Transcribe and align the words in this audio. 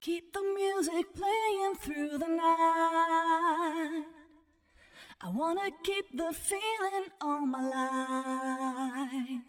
Keep 0.00 0.32
the 0.32 0.40
music 0.54 1.14
playing 1.14 1.74
through 1.74 2.16
the 2.16 2.26
night. 2.26 4.04
I 5.20 5.28
wanna 5.28 5.70
keep 5.84 6.06
the 6.16 6.32
feeling 6.32 7.10
all 7.20 7.44
my 7.44 7.68
life. 7.68 9.42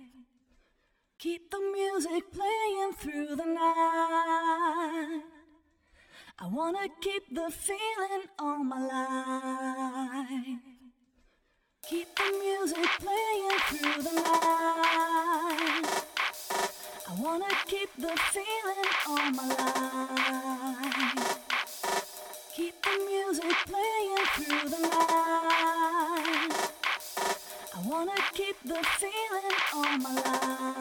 Keep 1.20 1.52
the 1.52 1.60
music 1.72 2.34
playing 2.34 2.92
through 2.98 3.38
the 3.38 3.46
night. 3.46 5.24
I 6.38 6.48
wanna 6.48 6.90
keep 7.00 7.34
the 7.34 7.50
feeling 7.50 8.28
all 8.38 8.62
my 8.62 8.80
life. 8.92 10.60
Keep 11.88 12.14
the 12.18 12.30
music 12.44 12.90
playing 13.00 13.60
through 13.70 14.04
the 14.04 14.12
night. 14.16 14.21
Wanna 17.32 17.56
keep 17.66 17.90
the 17.98 18.12
feeling 18.34 18.92
all 19.08 19.32
my 19.32 19.48
life. 19.48 20.92
Keep 22.54 22.76
the 22.84 22.96
music 23.10 23.56
playing 23.72 24.26
through 24.36 24.70
the 24.70 24.82
night. 24.82 26.52
I 27.74 27.80
wanna 27.86 28.20
keep 28.34 28.58
the 28.66 28.84
feeling 29.00 29.60
all 29.74 29.98
my 30.00 30.14
life. 30.14 30.81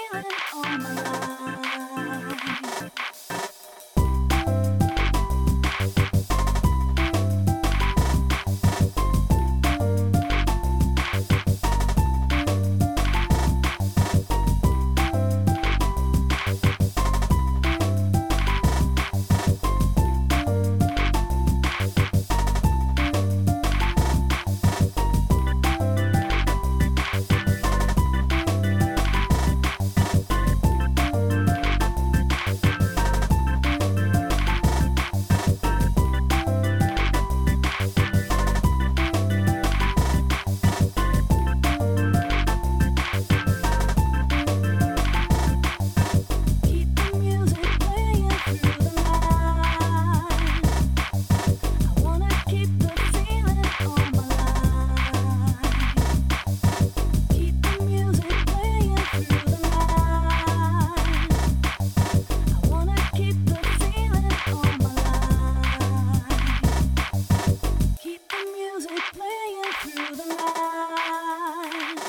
through 69.81 70.15
the 70.15 70.25
night. 70.25 71.99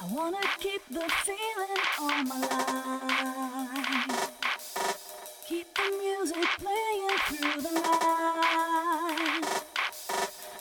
I 0.00 0.04
wanna 0.12 0.40
keep 0.58 0.82
the 0.90 1.08
feeling 1.24 1.84
all 1.98 2.22
my 2.24 2.38
life. 2.38 4.10
Keep 5.48 5.74
the 5.74 5.88
music 5.98 6.48
playing 6.58 7.18
through 7.28 7.62
the 7.62 7.72
night. 7.80 9.44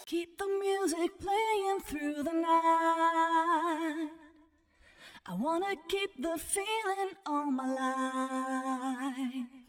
Keep 0.05 0.37
the 0.37 0.47
music 0.47 1.11
playing 1.19 1.79
through 1.81 2.23
the 2.23 2.33
night. 2.33 4.09
I 5.27 5.33
wanna 5.37 5.75
keep 5.89 6.11
the 6.21 6.37
feeling 6.37 7.15
all 7.25 7.51
my 7.51 7.67
life. 7.73 9.64